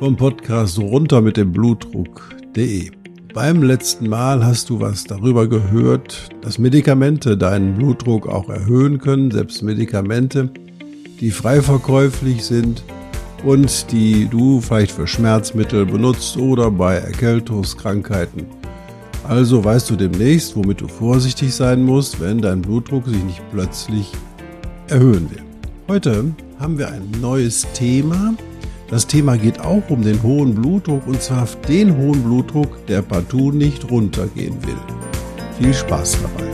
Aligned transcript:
vom 0.00 0.16
Podcast 0.16 0.78
runter 0.78 1.20
mit 1.20 1.36
dem 1.36 1.52
Blutdruck.de. 1.52 2.90
Beim 3.34 3.62
letzten 3.62 4.08
Mal 4.08 4.42
hast 4.42 4.70
du 4.70 4.80
was 4.80 5.04
darüber 5.04 5.46
gehört, 5.46 6.30
dass 6.40 6.58
Medikamente 6.58 7.36
deinen 7.36 7.74
Blutdruck 7.74 8.26
auch 8.26 8.48
erhöhen 8.48 8.98
können, 8.98 9.30
selbst 9.30 9.62
Medikamente, 9.62 10.48
die 11.20 11.30
frei 11.30 11.60
verkäuflich 11.60 12.42
sind 12.46 12.82
und 13.44 13.92
die 13.92 14.26
du 14.26 14.62
vielleicht 14.62 14.92
für 14.92 15.06
Schmerzmittel 15.06 15.84
benutzt 15.84 16.38
oder 16.38 16.70
bei 16.70 16.94
Erkältungskrankheiten. 16.94 18.46
Also 19.24 19.62
weißt 19.62 19.90
du 19.90 19.96
demnächst, 19.96 20.56
womit 20.56 20.80
du 20.80 20.88
vorsichtig 20.88 21.54
sein 21.54 21.82
musst, 21.82 22.20
wenn 22.20 22.38
dein 22.38 22.62
Blutdruck 22.62 23.06
sich 23.06 23.22
nicht 23.22 23.42
plötzlich 23.52 24.10
erhöhen 24.88 25.30
will. 25.30 25.42
Heute 25.88 26.24
haben 26.58 26.78
wir 26.78 26.88
ein 26.88 27.10
neues 27.20 27.66
Thema. 27.74 28.32
Das 28.90 29.06
Thema 29.06 29.38
geht 29.38 29.60
auch 29.60 29.88
um 29.88 30.02
den 30.02 30.20
hohen 30.20 30.52
Blutdruck 30.52 31.06
und 31.06 31.22
zwar 31.22 31.46
den 31.68 31.96
hohen 31.96 32.24
Blutdruck, 32.24 32.84
der 32.86 33.02
partout 33.02 33.52
nicht 33.52 33.88
runtergehen 33.88 34.56
will. 34.66 34.74
Viel 35.60 35.72
Spaß 35.72 36.18
dabei. 36.22 36.44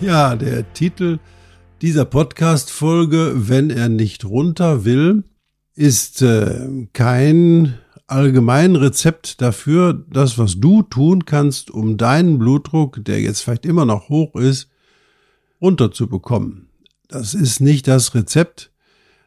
Ja, 0.00 0.34
der 0.34 0.72
Titel 0.72 1.20
dieser 1.80 2.06
Podcast-Folge, 2.06 3.34
wenn 3.36 3.70
er 3.70 3.88
nicht 3.88 4.24
runter 4.24 4.84
will, 4.84 5.22
ist 5.76 6.22
äh, 6.22 6.88
kein 6.92 7.78
allgemein 8.10 8.76
Rezept 8.76 9.40
dafür, 9.40 10.04
das, 10.10 10.38
was 10.38 10.60
du 10.60 10.82
tun 10.82 11.24
kannst, 11.24 11.70
um 11.70 11.96
deinen 11.96 12.38
Blutdruck, 12.38 13.04
der 13.04 13.20
jetzt 13.20 13.40
vielleicht 13.40 13.66
immer 13.66 13.84
noch 13.84 14.08
hoch 14.08 14.34
ist, 14.36 14.68
runterzubekommen. 15.60 16.68
Das 17.08 17.34
ist 17.34 17.60
nicht 17.60 17.88
das 17.88 18.14
Rezept, 18.14 18.70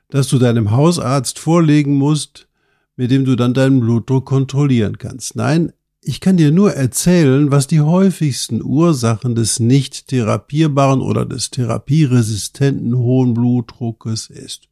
das 0.10 0.28
du 0.28 0.40
deinem 0.40 0.72
Hausarzt 0.72 1.40
vorlegen 1.40 1.96
musst, 1.96 2.48
mit 2.96 3.12
dem 3.12 3.26
du 3.26 3.36
dann 3.36 3.54
deinen 3.54 3.80
Blutdruck 3.80 4.26
kontrollieren 4.26 4.98
kannst. 4.98 5.36
Nein, 5.36 5.74
ich 6.02 6.20
kann 6.20 6.38
dir 6.38 6.52
nur 6.52 6.74
erzählen, 6.74 7.52
was 7.52 7.68
die 7.68 7.82
häufigsten 7.82 8.62
Ursachen 8.62 9.36
des 9.36 9.60
nicht 9.60 10.10
therapierbaren 10.10 11.02
oder 11.02 11.26
des 11.26 11.50
therapieresistenten 11.50 12.98
hohen 12.98 13.34
Blutdruckes 13.34 14.30
ist. 14.30 14.68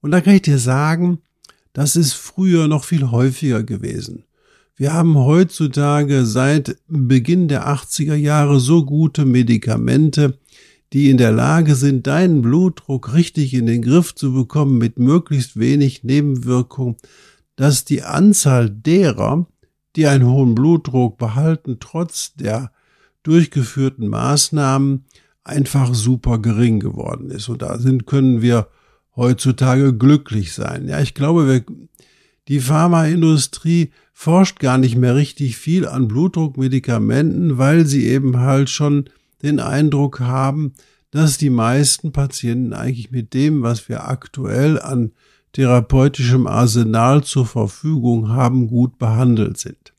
Und 0.00 0.10
da 0.10 0.20
kann 0.20 0.34
ich 0.34 0.42
dir 0.42 0.58
sagen, 0.58 1.18
das 1.72 1.96
ist 1.96 2.12
früher 2.12 2.68
noch 2.68 2.84
viel 2.84 3.10
häufiger 3.10 3.62
gewesen. 3.62 4.24
Wir 4.76 4.92
haben 4.92 5.16
heutzutage 5.16 6.24
seit 6.26 6.76
Beginn 6.88 7.48
der 7.48 7.68
80er 7.68 8.14
Jahre 8.14 8.58
so 8.58 8.84
gute 8.84 9.24
Medikamente, 9.24 10.38
die 10.92 11.08
in 11.08 11.16
der 11.16 11.32
Lage 11.32 11.74
sind, 11.74 12.06
deinen 12.06 12.42
Blutdruck 12.42 13.14
richtig 13.14 13.54
in 13.54 13.66
den 13.66 13.82
Griff 13.82 14.14
zu 14.14 14.32
bekommen 14.32 14.78
mit 14.78 14.98
möglichst 14.98 15.58
wenig 15.58 16.04
Nebenwirkung, 16.04 16.96
dass 17.56 17.84
die 17.84 18.02
Anzahl 18.02 18.70
derer, 18.70 19.46
die 19.96 20.06
einen 20.06 20.26
hohen 20.26 20.54
Blutdruck 20.54 21.18
behalten, 21.18 21.78
trotz 21.80 22.34
der 22.34 22.72
durchgeführten 23.22 24.08
Maßnahmen 24.08 25.04
einfach 25.44 25.94
super 25.94 26.38
gering 26.38 26.80
geworden 26.80 27.30
ist. 27.30 27.48
Und 27.48 27.62
da 27.62 27.78
sind, 27.78 28.06
können 28.06 28.42
wir 28.42 28.68
heutzutage 29.16 29.96
glücklich 29.96 30.52
sein. 30.52 30.88
Ja, 30.88 31.00
ich 31.00 31.14
glaube, 31.14 31.48
wir, 31.48 31.64
die 32.48 32.60
Pharmaindustrie 32.60 33.92
forscht 34.12 34.60
gar 34.60 34.78
nicht 34.78 34.96
mehr 34.96 35.14
richtig 35.14 35.56
viel 35.56 35.86
an 35.86 36.08
Blutdruckmedikamenten, 36.08 37.58
weil 37.58 37.86
sie 37.86 38.06
eben 38.06 38.38
halt 38.38 38.70
schon 38.70 39.04
den 39.42 39.60
Eindruck 39.60 40.20
haben, 40.20 40.72
dass 41.10 41.38
die 41.38 41.50
meisten 41.50 42.12
Patienten 42.12 42.72
eigentlich 42.72 43.10
mit 43.10 43.34
dem, 43.34 43.62
was 43.62 43.88
wir 43.88 44.08
aktuell 44.08 44.80
an 44.80 45.12
therapeutischem 45.52 46.46
Arsenal 46.46 47.24
zur 47.24 47.46
Verfügung 47.46 48.28
haben, 48.28 48.68
gut 48.68 48.98
behandelt 48.98 49.58
sind. 49.58 49.92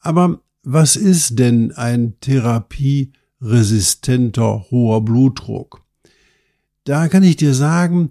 Aber 0.00 0.40
was 0.62 0.96
ist 0.96 1.38
denn 1.38 1.72
ein 1.72 2.18
therapieresistenter 2.20 4.66
hoher 4.70 5.04
Blutdruck? 5.04 5.82
Da 6.84 7.08
kann 7.08 7.22
ich 7.22 7.36
dir 7.36 7.54
sagen, 7.54 8.10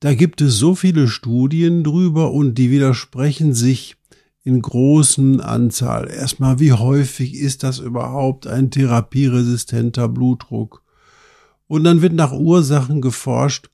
da 0.00 0.14
gibt 0.14 0.40
es 0.40 0.58
so 0.58 0.74
viele 0.74 1.08
Studien 1.08 1.84
drüber 1.84 2.32
und 2.32 2.56
die 2.56 2.70
widersprechen 2.70 3.54
sich 3.54 3.96
in 4.44 4.60
großen 4.60 5.40
Anzahl. 5.40 6.10
Erstmal, 6.10 6.58
wie 6.58 6.72
häufig 6.72 7.34
ist 7.34 7.62
das 7.62 7.78
überhaupt 7.78 8.46
ein 8.46 8.70
therapieresistenter 8.70 10.08
Blutdruck? 10.08 10.82
Und 11.68 11.84
dann 11.84 12.02
wird 12.02 12.12
nach 12.12 12.32
Ursachen 12.32 13.00
geforscht. 13.00 13.70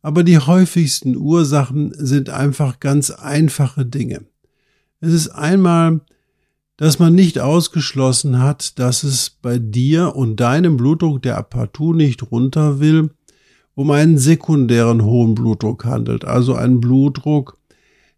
Aber 0.00 0.24
die 0.24 0.38
häufigsten 0.38 1.16
Ursachen 1.16 1.92
sind 1.94 2.30
einfach 2.30 2.80
ganz 2.80 3.10
einfache 3.10 3.84
Dinge. 3.84 4.24
Es 5.00 5.12
ist 5.12 5.28
einmal, 5.28 6.00
dass 6.76 6.98
man 6.98 7.14
nicht 7.14 7.40
ausgeschlossen 7.40 8.38
hat, 8.40 8.78
dass 8.78 9.02
es 9.02 9.30
bei 9.30 9.58
dir 9.58 10.16
und 10.16 10.36
deinem 10.36 10.76
Blutdruck, 10.76 11.22
der 11.22 11.42
partout 11.42 11.92
nicht 11.92 12.30
runter 12.30 12.80
will, 12.80 13.10
um 13.78 13.92
einen 13.92 14.18
sekundären 14.18 15.04
hohen 15.04 15.36
Blutdruck 15.36 15.84
handelt, 15.84 16.24
also 16.24 16.56
einen 16.56 16.80
Blutdruck, 16.80 17.58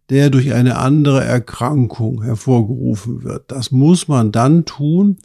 der 0.09 0.31
durch 0.31 0.53
eine 0.53 0.79
andere 0.79 1.23
Erkrankung 1.23 2.23
hervorgerufen 2.23 3.23
wird. 3.23 3.51
Das 3.51 3.69
muss 3.69 4.07
man 4.07 4.31
dann 4.31 4.65
tun, 4.65 5.17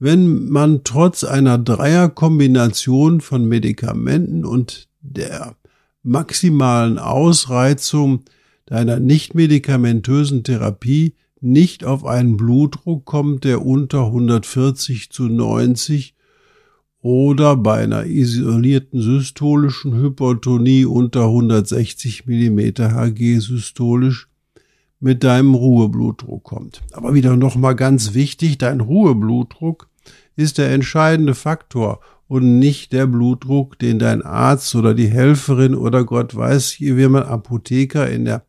wenn 0.00 0.48
man 0.48 0.82
trotz 0.82 1.22
einer 1.22 1.58
Dreierkombination 1.58 3.20
von 3.20 3.46
Medikamenten 3.46 4.44
und 4.44 4.88
der 5.00 5.54
maximalen 6.02 6.98
Ausreizung 6.98 8.22
deiner 8.66 8.98
nicht 8.98 9.36
medikamentösen 9.36 10.42
Therapie 10.42 11.14
nicht 11.40 11.84
auf 11.84 12.04
einen 12.04 12.36
Blutdruck 12.36 13.04
kommt, 13.04 13.44
der 13.44 13.64
unter 13.64 14.06
140 14.06 15.10
zu 15.10 15.28
90 15.28 16.13
oder 17.04 17.54
bei 17.54 17.82
einer 17.82 18.06
isolierten 18.06 19.02
systolischen 19.02 19.94
Hypertonie 19.94 20.86
unter 20.86 21.24
160 21.26 22.24
mm 22.26 22.60
Hg 22.78 23.40
systolisch 23.40 24.30
mit 25.00 25.22
deinem 25.22 25.54
Ruheblutdruck 25.54 26.42
kommt. 26.42 26.80
Aber 26.92 27.12
wieder 27.12 27.36
nochmal 27.36 27.76
ganz 27.76 28.14
wichtig, 28.14 28.56
dein 28.56 28.80
Ruheblutdruck 28.80 29.90
ist 30.34 30.56
der 30.56 30.70
entscheidende 30.70 31.34
Faktor 31.34 32.00
und 32.26 32.58
nicht 32.58 32.94
der 32.94 33.06
Blutdruck, 33.06 33.78
den 33.78 33.98
dein 33.98 34.22
Arzt 34.22 34.74
oder 34.74 34.94
die 34.94 35.08
Helferin 35.08 35.74
oder 35.74 36.04
Gott 36.04 36.34
weiß, 36.34 36.80
wie 36.80 37.08
man 37.08 37.24
Apotheker 37.24 38.08
in 38.08 38.24
der 38.24 38.46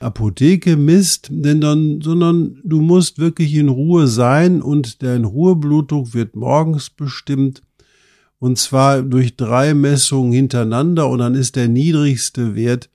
Apotheke 0.00 0.76
misst, 0.76 1.28
denn 1.30 1.62
dann, 1.62 2.02
sondern 2.02 2.60
du 2.62 2.82
musst 2.82 3.18
wirklich 3.18 3.54
in 3.54 3.70
Ruhe 3.70 4.06
sein 4.06 4.60
und 4.60 5.02
dein 5.02 5.24
Ruheblutdruck 5.24 6.12
wird 6.12 6.36
morgens 6.36 6.90
bestimmt 6.90 7.62
und 8.40 8.58
zwar 8.58 9.02
durch 9.02 9.36
drei 9.36 9.74
Messungen 9.74 10.32
hintereinander 10.32 11.08
und 11.08 11.20
dann 11.20 11.34
ist 11.36 11.54
der 11.54 11.68
niedrigste 11.68 12.56
Wert 12.56 12.90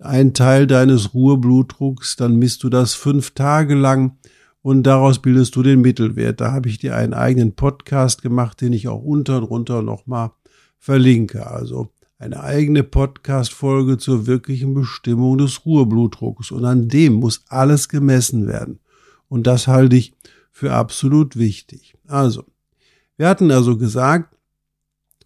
ein 0.00 0.34
Teil 0.34 0.66
deines 0.66 1.14
Ruheblutdrucks, 1.14 2.16
dann 2.16 2.36
misst 2.36 2.62
du 2.64 2.68
das 2.68 2.94
fünf 2.94 3.30
Tage 3.30 3.74
lang 3.74 4.18
und 4.62 4.82
daraus 4.82 5.22
bildest 5.22 5.56
du 5.56 5.62
den 5.62 5.80
Mittelwert. 5.80 6.40
Da 6.40 6.52
habe 6.52 6.68
ich 6.68 6.78
dir 6.78 6.96
einen 6.96 7.14
eigenen 7.14 7.54
Podcast 7.54 8.20
gemacht, 8.20 8.60
den 8.60 8.72
ich 8.72 8.88
auch 8.88 9.02
unter 9.02 9.40
drunter 9.40 9.82
nochmal 9.82 10.32
verlinke. 10.78 11.46
Also 11.46 11.90
eine 12.18 12.42
eigene 12.42 12.82
Podcast-Folge 12.82 13.96
zur 13.96 14.26
wirklichen 14.26 14.74
Bestimmung 14.74 15.38
des 15.38 15.64
Ruheblutdrucks. 15.64 16.50
Und 16.50 16.64
an 16.64 16.88
dem 16.88 17.14
muss 17.14 17.44
alles 17.48 17.88
gemessen 17.88 18.46
werden. 18.46 18.80
Und 19.28 19.46
das 19.46 19.66
halte 19.66 19.96
ich 19.96 20.14
für 20.50 20.72
absolut 20.72 21.36
wichtig. 21.36 21.94
Also, 22.06 22.44
wir 23.16 23.28
hatten 23.28 23.50
also 23.50 23.78
gesagt, 23.78 24.36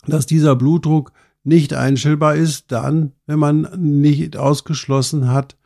dass 0.06 0.26
dieser 0.26 0.56
Blutdruck 0.56 1.12
nicht 1.44 1.74
einstellbar 1.74 2.36
ist, 2.36 2.72
dann, 2.72 3.12
wenn 3.26 3.38
man 3.38 3.68
nicht 3.76 4.36
ausgeschlossen 4.36 5.28
hat, 5.30 5.56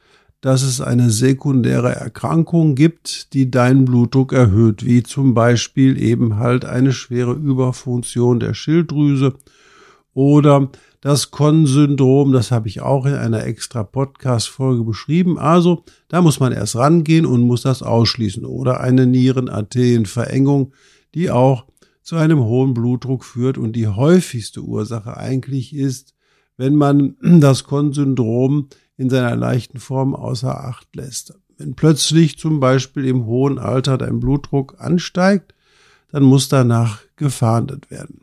dass 0.41 0.63
es 0.63 0.81
eine 0.81 1.11
sekundäre 1.11 1.95
Erkrankung 1.95 2.75
gibt, 2.75 3.33
die 3.33 3.51
deinen 3.51 3.85
Blutdruck 3.85 4.33
erhöht, 4.33 4.85
wie 4.85 5.03
zum 5.03 5.35
Beispiel 5.35 6.01
eben 6.01 6.37
halt 6.37 6.65
eine 6.65 6.93
schwere 6.93 7.33
Überfunktion 7.33 8.39
der 8.39 8.55
Schilddrüse 8.55 9.35
oder 10.15 10.71
das 11.01 11.31
Con-Syndrom, 11.31 12.33
das 12.33 12.51
habe 12.51 12.67
ich 12.67 12.81
auch 12.81 13.07
in 13.07 13.15
einer 13.15 13.45
extra 13.47 13.85
Podcast-Folge 13.85 14.83
beschrieben. 14.83 15.39
Also, 15.39 15.85
da 16.09 16.21
muss 16.23 16.41
man 16.41 16.53
erst 16.53 16.75
rangehen 16.75 17.25
und 17.25 17.43
muss 17.43 17.63
das 17.63 17.83
ausschließen. 17.83 18.45
Oder 18.45 18.81
eine 18.81 19.07
Nierenarterienverengung, 19.07 20.73
die 21.15 21.31
auch 21.31 21.67
zu 22.09 22.17
einem 22.17 22.43
hohen 22.43 22.73
Blutdruck 22.73 23.23
führt 23.23 23.59
und 23.59 23.75
die 23.75 23.87
häufigste 23.87 24.63
Ursache 24.63 25.19
eigentlich 25.19 25.77
ist, 25.77 26.15
wenn 26.57 26.75
man 26.75 27.17
das 27.23 27.65
Con-Syndrom 27.65 28.69
in 28.97 29.11
seiner 29.11 29.37
leichten 29.37 29.79
Form 29.79 30.15
außer 30.15 30.65
Acht 30.65 30.89
lässt. 30.97 31.35
Wenn 31.59 31.75
plötzlich 31.75 32.39
zum 32.39 32.61
Beispiel 32.61 33.05
im 33.05 33.27
hohen 33.27 33.59
Alter 33.59 33.99
dein 33.99 34.21
Blutdruck 34.21 34.77
ansteigt, 34.79 35.55
dann 36.11 36.23
muss 36.23 36.49
danach 36.49 37.03
gefahndet 37.17 37.91
werden. 37.91 38.23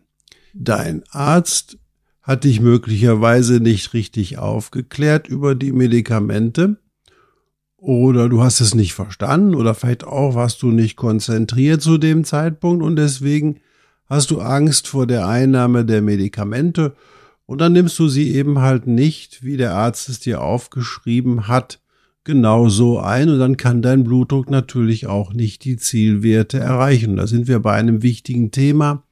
Dein 0.56 1.04
Arzt 1.12 1.78
hat 2.24 2.44
dich 2.44 2.62
möglicherweise 2.62 3.60
nicht 3.60 3.94
richtig 3.94 4.40
aufgeklärt 4.40 5.28
über 5.28 5.54
die 5.54 5.72
Medikamente 5.72 6.78
oder 7.78 8.30
du 8.30 8.42
hast 8.42 8.62
es 8.62 8.74
nicht 8.74 8.96
verstanden 8.96 9.54
oder 9.54 9.76
vielleicht 9.76 10.06
auch 10.06 10.34
warst 10.34 10.64
du 10.64 10.72
nicht 10.72 10.96
konzentriert 10.96 11.84
zu 11.84 12.00
dem 12.00 12.24
Zeitpunkt 12.24 12.84
und 12.84 12.96
deswegen 12.96 13.60
hast 14.08 14.32
du 14.32 14.40
Angst 14.40 14.88
vor 14.88 15.08
der 15.08 15.28
Einnahme 15.28 15.86
der 15.86 16.02
Medikamente? 16.02 16.96
Und 17.46 17.62
dann 17.62 17.74
nimmst 17.74 18.00
du 18.00 18.08
sie 18.08 18.34
eben 18.34 18.60
halt 18.60 18.88
nicht, 18.88 19.44
wie 19.44 19.58
der 19.58 19.74
Arzt 19.74 20.10
es 20.10 20.20
dir 20.20 20.42
aufgeschrieben 20.42 21.48
hat, 21.48 21.80
genau 22.24 22.70
so 22.70 23.00
ein. 23.00 23.30
Und 23.30 23.40
dann 23.40 23.58
kann 23.58 23.82
dein 23.82 24.04
Blutdruck 24.04 24.50
natürlich 24.50 25.08
auch 25.08 25.34
nicht 25.34 25.64
die 25.64 25.78
Zielwerte 25.78 26.60
erreichen. 26.60 27.18
Da 27.18 27.28
sind 27.28 27.48
wir 27.48 27.60
bei 27.60 27.74
einem 27.74 28.02
wichtigen 28.02 28.52
Thema, 28.52 29.04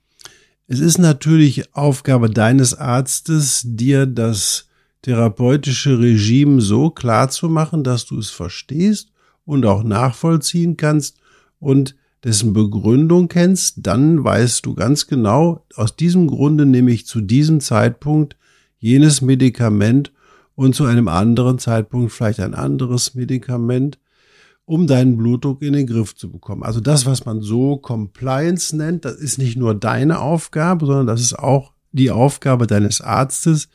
es 0.68 0.80
ist 0.80 0.98
natürlich 0.98 1.75
Aufgabe 1.75 2.30
deines 2.30 2.74
Arztes, 2.74 3.62
dir 3.66 4.06
das 4.06 4.69
therapeutische 5.01 6.00
Regime 6.00 6.62
so 6.62 6.89
klar 6.89 7.30
zu 7.30 7.50
machen, 7.50 7.84
dass 7.84 8.06
du 8.06 8.18
es 8.18 8.30
verstehst 8.30 9.12
und 9.46 9.66
auch 9.66 9.84
nachvollziehen 9.84 10.78
kannst. 10.78 11.18
Und 11.60 11.96
dessen 12.24 12.54
Begründung 12.54 13.28
kennst, 13.28 13.86
dann 13.86 14.24
weißt 14.24 14.66
du 14.66 14.75
ganz 14.75 15.08
genau, 15.08 15.66
aus 15.75 15.96
diesem 15.96 16.28
Grunde 16.28 16.66
nehme 16.66 16.92
ich 16.92 17.06
zu 17.06 17.22
diesem 17.22 17.60
Zeitpunkt 17.60 18.38
jenes 18.80 19.22
Medikament 19.22 20.12
und 20.56 20.75
zu 20.75 20.86
einem 20.86 21.08
anderen 21.08 21.60
Zeitpunkt 21.60 22.12
vielleicht 22.12 22.40
ein 22.40 22.54
anderes 22.54 23.16
Medikament 23.16 23.98
um 24.66 24.88
deinen 24.88 25.18
Blutdruck 25.18 25.62
in 25.62 25.74
den 25.74 25.88
Griff 25.88 26.16
zu 26.16 26.31
bekommen. 26.31 26.64
Also 26.64 26.80
das, 26.80 27.06
was 27.06 27.25
man 27.25 27.42
so 27.42 27.78
Compliance 27.78 28.75
nennt, 28.75 29.06
das 29.06 29.16
ist 29.16 29.38
nicht 29.38 29.58
nur 29.58 29.75
deine 29.75 30.20
Aufgabe, 30.20 30.86
sondern 30.86 31.08
das 31.08 31.22
ist 31.22 31.38
auch 31.38 31.74
die 31.92 32.12
Aufgabe 32.12 32.66
deines 32.66 33.02
Arztes, 33.02 33.68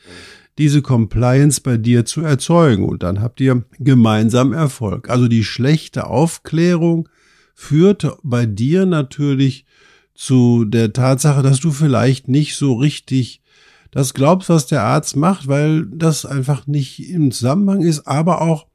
diese 0.57 0.83
Compliance 0.83 1.61
bei 1.61 1.77
dir 1.77 2.05
zu 2.05 2.23
erzeugen. 2.23 2.89
Und 2.89 3.03
dann 3.03 3.21
habt 3.21 3.41
ihr 3.41 3.65
gemeinsam 3.79 4.53
Erfolg. 4.53 5.11
Also 5.11 5.29
die 5.29 5.45
schlechte 5.45 6.07
Aufklärung 6.07 7.09
führt 7.61 8.07
bei 8.23 8.47
dir 8.47 8.87
natürlich 8.87 9.67
zu 10.15 10.65
der 10.65 10.93
Tatsache, 10.93 11.43
dass 11.43 11.59
du 11.59 11.73
vielleicht 11.73 12.29
nicht 12.29 12.55
so 12.55 12.75
richtig 12.75 13.43
das 13.91 14.15
glaubst, 14.15 14.49
was 14.49 14.67
der 14.67 14.85
Arzt 14.85 15.17
macht, 15.17 15.49
weil 15.49 15.85
das 15.87 16.25
einfach 16.25 16.69
nicht 16.69 17.11
im 17.11 17.33
Zusammenhang 17.33 17.81
ist, 17.83 18.07
aber 18.07 18.43
auch 18.43 18.69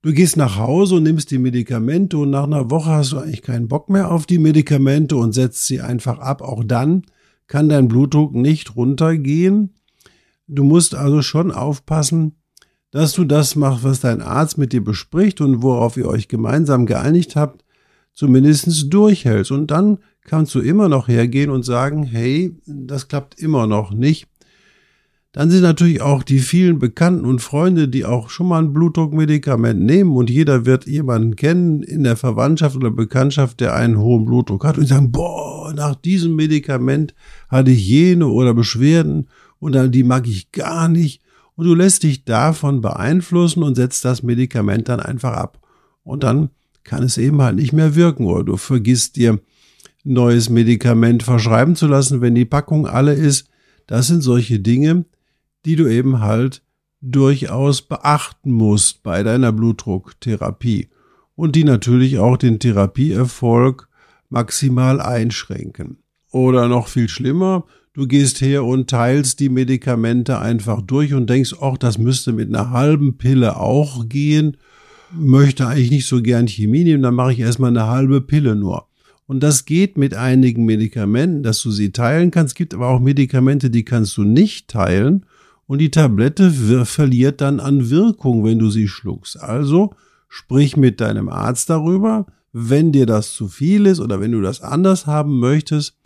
Du 0.00 0.12
gehst 0.12 0.36
nach 0.36 0.58
Hause 0.58 0.96
und 0.96 1.04
nimmst 1.04 1.30
die 1.30 1.38
Medikamente 1.38 2.18
und 2.18 2.28
nach 2.28 2.44
einer 2.44 2.70
Woche 2.70 2.90
hast 2.90 3.12
du 3.12 3.18
eigentlich 3.18 3.40
keinen 3.40 3.68
Bock 3.68 3.88
mehr 3.88 4.10
auf 4.10 4.26
die 4.26 4.38
Medikamente 4.38 5.16
und 5.16 5.32
setzt 5.32 5.66
sie 5.66 5.80
einfach 5.80 6.18
ab. 6.18 6.42
Auch 6.42 6.62
dann 6.62 7.04
kann 7.46 7.70
dein 7.70 7.88
Blutdruck 7.88 8.34
nicht 8.34 8.76
runtergehen. 8.76 9.72
Du 10.46 10.62
musst 10.62 10.94
also 10.94 11.22
schon 11.22 11.50
aufpassen, 11.50 12.34
dass 12.90 13.14
du 13.14 13.24
das 13.24 13.56
machst, 13.56 13.82
was 13.82 14.00
dein 14.00 14.20
Arzt 14.20 14.58
mit 14.58 14.74
dir 14.74 14.84
bespricht 14.84 15.40
und 15.40 15.62
worauf 15.62 15.96
ihr 15.96 16.06
euch 16.06 16.28
gemeinsam 16.28 16.84
geeinigt 16.84 17.34
habt, 17.34 17.63
zumindest 18.14 18.92
durchhältst. 18.92 19.50
Und 19.50 19.70
dann 19.70 19.98
kannst 20.22 20.54
du 20.54 20.60
immer 20.60 20.88
noch 20.88 21.08
hergehen 21.08 21.50
und 21.50 21.64
sagen, 21.64 22.04
hey, 22.04 22.56
das 22.66 23.08
klappt 23.08 23.38
immer 23.38 23.66
noch 23.66 23.92
nicht. 23.92 24.26
Dann 25.32 25.50
sind 25.50 25.62
natürlich 25.62 26.00
auch 26.00 26.22
die 26.22 26.38
vielen 26.38 26.78
Bekannten 26.78 27.26
und 27.26 27.40
Freunde, 27.40 27.88
die 27.88 28.04
auch 28.04 28.30
schon 28.30 28.46
mal 28.46 28.62
ein 28.62 28.72
Blutdruckmedikament 28.72 29.80
nehmen 29.80 30.16
und 30.16 30.30
jeder 30.30 30.64
wird 30.64 30.86
jemanden 30.86 31.34
kennen 31.34 31.82
in 31.82 32.04
der 32.04 32.16
Verwandtschaft 32.16 32.76
oder 32.76 32.92
Bekanntschaft, 32.92 33.58
der 33.58 33.74
einen 33.74 33.98
hohen 33.98 34.26
Blutdruck 34.26 34.64
hat 34.64 34.78
und 34.78 34.86
sagen, 34.86 35.10
boah, 35.10 35.74
nach 35.74 35.96
diesem 35.96 36.36
Medikament 36.36 37.16
hatte 37.48 37.72
ich 37.72 37.84
jene 37.84 38.28
oder 38.28 38.54
Beschwerden 38.54 39.26
und 39.58 39.74
dann 39.74 39.90
die 39.90 40.04
mag 40.04 40.28
ich 40.28 40.52
gar 40.52 40.88
nicht 40.88 41.20
und 41.56 41.66
du 41.66 41.74
lässt 41.74 42.04
dich 42.04 42.24
davon 42.24 42.80
beeinflussen 42.80 43.64
und 43.64 43.74
setzt 43.74 44.04
das 44.04 44.22
Medikament 44.22 44.88
dann 44.88 45.00
einfach 45.00 45.32
ab. 45.32 45.58
Und 46.04 46.22
dann 46.22 46.50
kann 46.84 47.02
es 47.02 47.18
eben 47.18 47.42
halt 47.42 47.56
nicht 47.56 47.72
mehr 47.72 47.94
wirken 47.94 48.26
oder 48.26 48.44
du 48.44 48.56
vergisst 48.56 49.16
dir 49.16 49.40
neues 50.04 50.50
Medikament 50.50 51.22
verschreiben 51.22 51.76
zu 51.76 51.86
lassen, 51.86 52.20
wenn 52.20 52.34
die 52.34 52.44
Packung 52.44 52.86
alle 52.86 53.14
ist. 53.14 53.48
Das 53.86 54.06
sind 54.06 54.20
solche 54.20 54.60
Dinge, 54.60 55.06
die 55.64 55.76
du 55.76 55.86
eben 55.86 56.20
halt 56.20 56.62
durchaus 57.00 57.82
beachten 57.82 58.52
musst 58.52 59.02
bei 59.02 59.22
deiner 59.22 59.52
Blutdrucktherapie 59.52 60.88
und 61.36 61.56
die 61.56 61.64
natürlich 61.64 62.18
auch 62.18 62.36
den 62.36 62.58
Therapieerfolg 62.58 63.88
maximal 64.28 65.00
einschränken. 65.00 65.98
Oder 66.30 66.68
noch 66.68 66.88
viel 66.88 67.08
schlimmer, 67.08 67.64
du 67.92 68.06
gehst 68.06 68.40
her 68.40 68.64
und 68.64 68.90
teilst 68.90 69.40
die 69.40 69.48
Medikamente 69.48 70.38
einfach 70.38 70.82
durch 70.82 71.14
und 71.14 71.28
denkst, 71.28 71.54
ach, 71.60 71.78
das 71.78 71.98
müsste 71.98 72.32
mit 72.32 72.48
einer 72.48 72.70
halben 72.70 73.16
Pille 73.16 73.56
auch 73.56 74.08
gehen, 74.08 74.56
möchte 75.16 75.66
eigentlich 75.66 75.90
nicht 75.90 76.06
so 76.06 76.22
gern 76.22 76.46
Chemie 76.48 76.84
nehmen, 76.84 77.02
dann 77.02 77.14
mache 77.14 77.32
ich 77.32 77.40
erstmal 77.40 77.70
eine 77.70 77.86
halbe 77.86 78.20
Pille 78.20 78.56
nur. 78.56 78.88
Und 79.26 79.42
das 79.42 79.64
geht 79.64 79.96
mit 79.96 80.14
einigen 80.14 80.64
Medikamenten, 80.64 81.42
dass 81.42 81.62
du 81.62 81.70
sie 81.70 81.92
teilen 81.92 82.30
kannst. 82.30 82.52
Es 82.52 82.56
gibt 82.56 82.74
aber 82.74 82.88
auch 82.88 83.00
Medikamente, 83.00 83.70
die 83.70 83.84
kannst 83.84 84.16
du 84.16 84.22
nicht 84.22 84.68
teilen 84.68 85.24
und 85.66 85.78
die 85.78 85.90
Tablette 85.90 86.50
verliert 86.84 87.40
dann 87.40 87.60
an 87.60 87.88
Wirkung, 87.88 88.44
wenn 88.44 88.58
du 88.58 88.68
sie 88.68 88.88
schluckst. 88.88 89.40
Also 89.40 89.94
sprich 90.28 90.76
mit 90.76 91.00
deinem 91.00 91.28
Arzt 91.28 91.70
darüber, 91.70 92.26
wenn 92.52 92.92
dir 92.92 93.06
das 93.06 93.32
zu 93.32 93.48
viel 93.48 93.86
ist 93.86 94.00
oder 94.00 94.20
wenn 94.20 94.32
du 94.32 94.40
das 94.42 94.60
anders 94.60 95.06
haben 95.06 95.38
möchtest, 95.38 95.96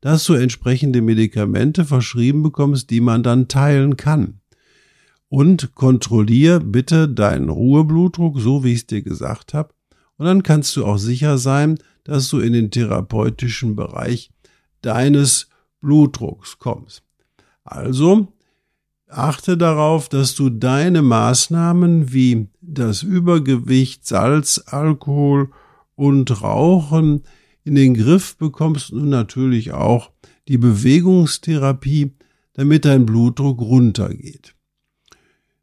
dass 0.00 0.24
du 0.24 0.34
entsprechende 0.34 1.00
Medikamente 1.00 1.84
verschrieben 1.84 2.42
bekommst, 2.42 2.90
die 2.90 3.00
man 3.00 3.22
dann 3.22 3.48
teilen 3.48 3.96
kann. 3.96 4.40
Und 5.32 5.74
kontrollier 5.74 6.60
bitte 6.60 7.08
deinen 7.08 7.48
Ruheblutdruck, 7.48 8.38
so 8.38 8.64
wie 8.64 8.72
ich 8.72 8.80
es 8.80 8.86
dir 8.86 9.00
gesagt 9.00 9.54
habe. 9.54 9.72
Und 10.18 10.26
dann 10.26 10.42
kannst 10.42 10.76
du 10.76 10.84
auch 10.84 10.98
sicher 10.98 11.38
sein, 11.38 11.78
dass 12.04 12.28
du 12.28 12.38
in 12.38 12.52
den 12.52 12.70
therapeutischen 12.70 13.74
Bereich 13.74 14.30
deines 14.82 15.48
Blutdrucks 15.80 16.58
kommst. 16.58 17.02
Also 17.64 18.28
Achte 19.08 19.56
darauf, 19.56 20.10
dass 20.10 20.34
du 20.34 20.50
deine 20.50 21.00
Maßnahmen 21.00 22.12
wie 22.12 22.48
das 22.60 23.02
Übergewicht, 23.02 24.06
Salz, 24.06 24.62
Alkohol 24.66 25.48
und 25.94 26.42
Rauchen 26.42 27.22
in 27.64 27.74
den 27.74 27.94
Griff 27.94 28.36
bekommst 28.36 28.92
und 28.92 29.08
natürlich 29.08 29.72
auch 29.72 30.10
die 30.48 30.58
Bewegungstherapie, 30.58 32.12
damit 32.52 32.84
dein 32.84 33.06
Blutdruck 33.06 33.62
runtergeht. 33.62 34.54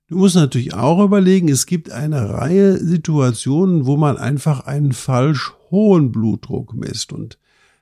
Du 0.09 0.17
musst 0.17 0.35
natürlich 0.35 0.73
auch 0.73 1.03
überlegen, 1.03 1.49
es 1.49 1.67
gibt 1.67 1.91
eine 1.91 2.29
Reihe 2.29 2.77
Situationen, 2.77 3.85
wo 3.85 3.95
man 3.95 4.17
einfach 4.17 4.61
einen 4.61 4.91
falsch 4.91 5.53
hohen 5.69 6.11
Blutdruck 6.11 6.73
misst 6.73 7.13
und 7.13 7.37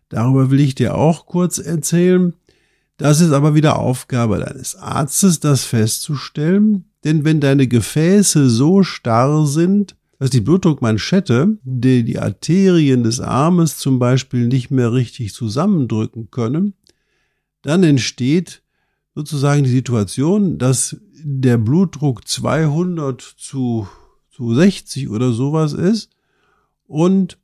darüber 0.10 0.52
will 0.52 0.60
ich 0.60 0.76
dir 0.76 0.96
auch 0.96 1.26
kurz 1.26 1.58
erzählen. 1.58 2.34
Das 2.98 3.22
ist 3.22 3.32
aber 3.32 3.56
wieder 3.56 3.80
Aufgabe 3.80 4.40
deines 4.40 4.76
Arztes, 4.76 5.40
das 5.40 5.64
festzustellen, 5.64 6.84
denn 7.06 7.24
wenn 7.24 7.40
deine 7.40 7.66
Gefäße 7.66 8.50
so 8.50 8.84
starr 8.84 9.48
sind, 9.48 9.96
dass 10.20 10.30
die 10.30 10.42
Blutdruckmanschette, 10.42 11.58
die 11.64 12.04
die 12.04 12.20
Arterien 12.20 13.04
des 13.04 13.22
Armes 13.22 13.78
zum 13.78 14.00
Beispiel 14.00 14.48
nicht 14.48 14.70
mehr 14.70 14.92
richtig 14.92 15.34
zusammendrücken 15.34 16.30
können, 16.30 16.74
dann 17.62 17.84
entsteht 17.84 18.64
sozusagen 19.18 19.64
die 19.64 19.72
Situation, 19.72 20.60
dass 20.60 20.96
der 21.24 21.58
Blutdruck 21.58 22.28
200 22.28 23.20
zu, 23.22 23.88
zu 24.30 24.54
60 24.54 25.10
oder 25.10 25.32
sowas 25.32 25.74
ist 25.74 26.12
und 26.86 27.40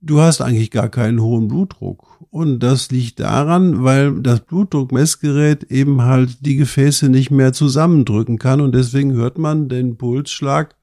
du 0.00 0.20
hast 0.20 0.40
eigentlich 0.40 0.72
gar 0.72 0.88
keinen 0.88 1.22
hohen 1.22 1.46
Blutdruck. 1.46 2.20
Und 2.30 2.58
das 2.58 2.90
liegt 2.90 3.20
daran, 3.20 3.84
weil 3.84 4.20
das 4.22 4.40
Blutdruckmessgerät 4.40 5.70
eben 5.70 6.02
halt 6.02 6.44
die 6.44 6.56
Gefäße 6.56 7.08
nicht 7.08 7.30
mehr 7.30 7.52
zusammendrücken 7.52 8.38
kann 8.38 8.60
und 8.60 8.74
deswegen 8.74 9.12
hört 9.12 9.38
man 9.38 9.68
den 9.68 9.96
Pulsschlag 9.96 10.74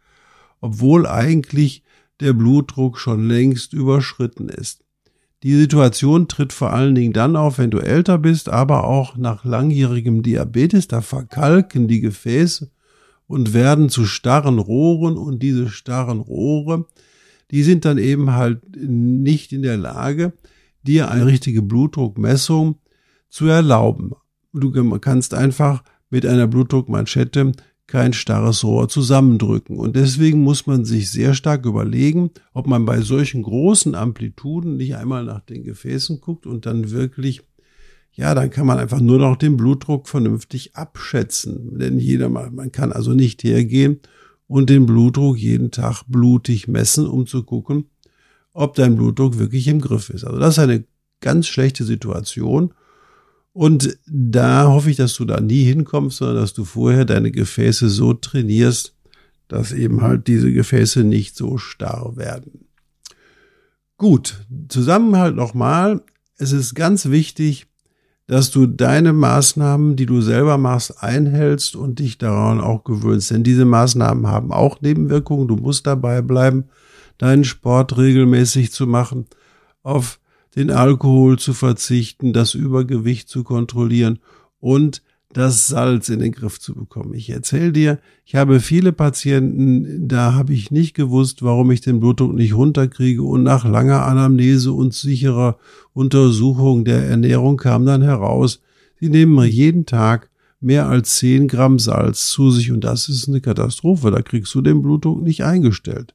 obwohl 0.61 1.07
eigentlich 1.07 1.83
der 2.19 2.33
Blutdruck 2.33 2.99
schon 2.99 3.27
längst 3.27 3.73
überschritten 3.73 4.47
ist. 4.47 4.85
Die 5.43 5.55
Situation 5.55 6.27
tritt 6.27 6.53
vor 6.53 6.71
allen 6.71 6.93
Dingen 6.93 7.13
dann 7.13 7.35
auf, 7.35 7.57
wenn 7.57 7.71
du 7.71 7.79
älter 7.79 8.19
bist, 8.19 8.47
aber 8.49 8.83
auch 8.83 9.17
nach 9.17 9.43
langjährigem 9.43 10.21
Diabetes, 10.21 10.87
da 10.87 11.01
verkalken 11.01 11.87
die 11.87 11.99
Gefäße 11.99 12.69
und 13.25 13.53
werden 13.53 13.89
zu 13.89 14.05
starren 14.05 14.59
Rohren 14.59 15.17
und 15.17 15.41
diese 15.41 15.69
starren 15.69 16.19
Rohre, 16.19 16.85
die 17.49 17.63
sind 17.63 17.85
dann 17.85 17.97
eben 17.97 18.33
halt 18.33 18.61
nicht 18.75 19.51
in 19.51 19.63
der 19.63 19.77
Lage, 19.77 20.33
dir 20.83 21.09
eine 21.09 21.25
richtige 21.25 21.61
Blutdruckmessung 21.61 22.75
zu 23.29 23.47
erlauben. 23.47 24.11
Du 24.53 24.71
kannst 24.99 25.33
einfach 25.33 25.83
mit 26.09 26.25
einer 26.25 26.47
Blutdruckmanschette 26.47 27.53
kein 27.91 28.13
starres 28.13 28.63
Rohr 28.63 28.87
zusammendrücken. 28.87 29.77
Und 29.77 29.97
deswegen 29.97 30.41
muss 30.43 30.65
man 30.65 30.85
sich 30.85 31.11
sehr 31.11 31.33
stark 31.33 31.65
überlegen, 31.65 32.31
ob 32.53 32.65
man 32.65 32.85
bei 32.85 33.01
solchen 33.01 33.43
großen 33.43 33.95
Amplituden 33.95 34.77
nicht 34.77 34.95
einmal 34.95 35.25
nach 35.25 35.41
den 35.41 35.65
Gefäßen 35.65 36.21
guckt 36.21 36.45
und 36.47 36.65
dann 36.65 36.91
wirklich, 36.91 37.41
ja, 38.13 38.33
dann 38.33 38.49
kann 38.49 38.65
man 38.65 38.79
einfach 38.79 39.01
nur 39.01 39.19
noch 39.19 39.35
den 39.35 39.57
Blutdruck 39.57 40.07
vernünftig 40.07 40.73
abschätzen. 40.73 41.77
Denn 41.79 41.99
jeder 41.99 42.29
man 42.29 42.71
kann 42.71 42.93
also 42.93 43.11
nicht 43.11 43.43
hergehen 43.43 43.99
und 44.47 44.69
den 44.69 44.85
Blutdruck 44.85 45.37
jeden 45.37 45.71
Tag 45.71 46.03
blutig 46.07 46.69
messen, 46.69 47.05
um 47.05 47.27
zu 47.27 47.43
gucken, 47.43 47.89
ob 48.53 48.73
dein 48.75 48.95
Blutdruck 48.95 49.37
wirklich 49.37 49.67
im 49.67 49.81
Griff 49.81 50.09
ist. 50.11 50.23
Also 50.23 50.39
das 50.39 50.53
ist 50.53 50.59
eine 50.59 50.85
ganz 51.19 51.47
schlechte 51.47 51.83
Situation. 51.83 52.73
Und 53.53 53.97
da 54.07 54.67
hoffe 54.67 54.89
ich, 54.89 54.97
dass 54.97 55.15
du 55.15 55.25
da 55.25 55.41
nie 55.41 55.63
hinkommst, 55.63 56.17
sondern 56.17 56.37
dass 56.37 56.53
du 56.53 56.63
vorher 56.63 57.05
deine 57.05 57.31
Gefäße 57.31 57.89
so 57.89 58.13
trainierst, 58.13 58.95
dass 59.47 59.73
eben 59.73 60.01
halt 60.01 60.27
diese 60.27 60.51
Gefäße 60.53 61.03
nicht 61.03 61.35
so 61.35 61.57
starr 61.57 62.15
werden. 62.15 62.67
Gut, 63.97 64.45
Zusammenhalt 64.69 65.35
nochmal. 65.35 66.01
Es 66.37 66.53
ist 66.53 66.73
ganz 66.73 67.09
wichtig, 67.09 67.67
dass 68.27 68.49
du 68.49 68.65
deine 68.65 69.11
Maßnahmen, 69.11 69.97
die 69.97 70.05
du 70.05 70.21
selber 70.21 70.57
machst, 70.57 71.03
einhältst 71.03 71.75
und 71.75 71.99
dich 71.99 72.17
daran 72.17 72.61
auch 72.61 72.85
gewöhnst. 72.85 73.29
Denn 73.29 73.43
diese 73.43 73.65
Maßnahmen 73.65 74.25
haben 74.25 74.53
auch 74.53 74.79
Nebenwirkungen. 74.79 75.49
Du 75.49 75.57
musst 75.57 75.85
dabei 75.85 76.21
bleiben, 76.21 76.69
deinen 77.17 77.43
Sport 77.43 77.97
regelmäßig 77.97 78.71
zu 78.71 78.87
machen, 78.87 79.25
auf 79.83 80.20
den 80.55 80.71
Alkohol 80.71 81.39
zu 81.39 81.53
verzichten, 81.53 82.33
das 82.33 82.53
Übergewicht 82.53 83.29
zu 83.29 83.43
kontrollieren 83.43 84.19
und 84.59 85.01
das 85.33 85.67
Salz 85.67 86.09
in 86.09 86.19
den 86.19 86.33
Griff 86.33 86.59
zu 86.59 86.75
bekommen. 86.75 87.13
Ich 87.13 87.29
erzähle 87.29 87.71
dir, 87.71 87.99
ich 88.25 88.35
habe 88.35 88.59
viele 88.59 88.91
Patienten, 88.91 90.07
da 90.07 90.33
habe 90.33 90.53
ich 90.53 90.71
nicht 90.71 90.93
gewusst, 90.93 91.41
warum 91.41 91.71
ich 91.71 91.81
den 91.81 91.99
Blutdruck 91.99 92.33
nicht 92.33 92.53
runterkriege 92.53 93.23
und 93.23 93.43
nach 93.43 93.63
langer 93.63 94.05
Anamnese 94.05 94.73
und 94.73 94.93
sicherer 94.93 95.57
Untersuchung 95.93 96.83
der 96.83 97.05
Ernährung 97.05 97.57
kam 97.57 97.85
dann 97.85 98.01
heraus, 98.01 98.61
sie 98.99 99.09
nehmen 99.09 99.41
jeden 99.45 99.85
Tag 99.85 100.29
mehr 100.59 100.87
als 100.87 101.17
10 101.17 101.47
Gramm 101.47 101.79
Salz 101.79 102.27
zu 102.27 102.51
sich 102.51 102.71
und 102.71 102.83
das 102.83 103.09
ist 103.09 103.27
eine 103.27 103.41
Katastrophe, 103.41 104.11
da 104.11 104.21
kriegst 104.21 104.53
du 104.53 104.61
den 104.61 104.81
Blutdruck 104.81 105.21
nicht 105.21 105.43
eingestellt. 105.43 106.13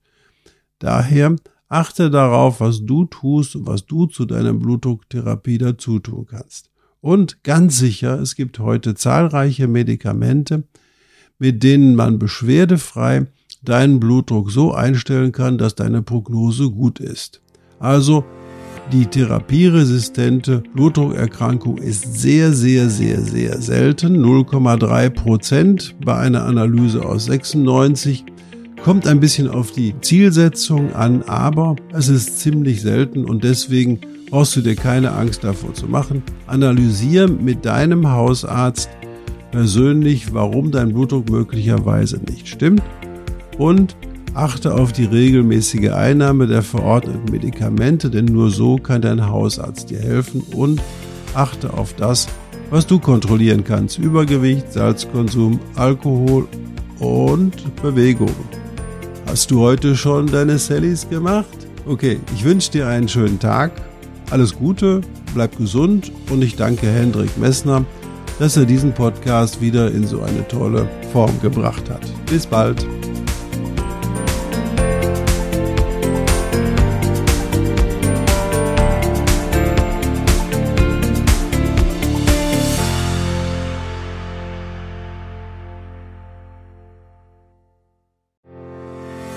Daher 0.79 1.37
Achte 1.69 2.11
darauf, 2.11 2.61
was 2.61 2.85
du 2.85 3.07
tust 3.07 3.57
und 3.57 3.67
was 3.67 3.87
du 3.87 4.07
zu 4.07 4.25
deiner 4.25 4.53
Blutdrucktherapie 4.55 5.59
dazu 5.59 5.99
tun 5.99 6.27
kannst. 6.29 6.71
Und 7.01 7.43
ganz 7.43 7.79
sicher, 7.79 8.21
es 8.21 8.37
gibt 8.37 8.59
heute 8.59 8.95
zahlreiche 8.95 9.67
Medikamente, 9.67 10.65
mit 11.39 11.63
denen 11.63 11.97
man 11.97 12.19
beschwerdefrei 12.19 13.27
deinen 13.63 14.01
Blutdruck 14.01 14.51
so 14.51 14.73
einstellen 14.73 15.33
kann, 15.33 15.59
dass 15.59 15.75
deine 15.75 16.03
Prognose 16.03 16.71
gut 16.71 17.01
ist. 17.01 17.43
Also 17.79 18.25
die 18.93 19.07
therapieresistente 19.07 20.63
Blutdruckerkrankung 20.73 21.79
ist 21.79 22.21
sehr, 22.21 22.53
sehr, 22.53 22.89
sehr, 22.89 23.21
sehr 23.21 23.61
selten. 23.61 24.25
0,3 24.25 25.11
Prozent 25.11 25.97
bei 26.05 26.17
einer 26.17 26.45
Analyse 26.45 27.05
aus 27.05 27.25
96 27.25 28.25
Kommt 28.83 29.07
ein 29.07 29.21
bisschen 29.21 29.49
auf 29.49 29.73
die 29.73 29.95
Zielsetzung 30.01 30.95
an, 30.95 31.23
aber 31.23 31.77
es 31.93 32.09
ist 32.09 32.39
ziemlich 32.41 32.83
selten 32.83 33.25
und 33.25 33.43
deswegen 33.43 34.01
brauchst 34.31 34.55
du 34.57 34.61
dir 34.61 34.77
keine 34.77 35.13
Angst 35.13 35.43
davor 35.45 35.75
zu 35.75 35.87
machen. 35.87 36.23
Analysier 36.47 37.29
mit 37.29 37.65
deinem 37.65 38.11
Hausarzt 38.11 38.89
persönlich, 39.51 40.33
warum 40.35 40.71
dein 40.71 40.93
Blutdruck 40.93 41.31
möglicherweise 41.31 42.19
nicht 42.19 42.49
stimmt 42.49 42.83
und 43.59 43.97
achte 44.35 44.75
auf 44.75 44.93
die 44.93 45.05
regelmäßige 45.05 45.91
Einnahme 45.91 46.47
der 46.47 46.63
verordneten 46.63 47.33
Medikamente, 47.33 48.11
denn 48.11 48.27
nur 48.27 48.51
so 48.51 48.77
kann 48.77 49.01
dein 49.01 49.27
Hausarzt 49.27 49.91
dir 49.91 50.01
helfen 50.01 50.43
und 50.55 50.83
achte 51.35 51.73
auf 51.73 51.95
das, 51.95 52.29
was 52.71 52.87
du 52.87 52.99
kontrollieren 52.99 53.65
kannst. 53.65 53.99
Übergewicht, 53.99 54.73
Salzkonsum, 54.73 55.59
Alkohol 55.75 56.47
und 56.99 57.83
Bewegung. 57.83 58.35
Hast 59.37 59.51
du 59.51 59.61
heute 59.61 59.95
schon 59.97 60.29
deine 60.29 60.59
Sallys 60.59 61.07
gemacht? 61.11 61.69
Okay, 61.85 62.19
ich 62.35 62.43
wünsche 62.43 62.71
dir 62.71 62.89
einen 62.89 63.07
schönen 63.07 63.39
Tag. 63.39 63.71
Alles 64.31 64.55
Gute, 64.55 65.03
bleib 65.35 65.59
gesund 65.59 66.11
und 66.31 66.41
ich 66.41 66.57
danke 66.57 66.87
Hendrik 66.87 67.37
Messner, 67.37 67.85
dass 68.39 68.57
er 68.57 68.65
diesen 68.65 68.95
Podcast 68.95 69.61
wieder 69.61 69.91
in 69.91 70.07
so 70.07 70.23
eine 70.23 70.49
tolle 70.49 70.89
Form 71.13 71.39
gebracht 71.43 71.91
hat. 71.91 72.01
Bis 72.31 72.47
bald. 72.47 72.87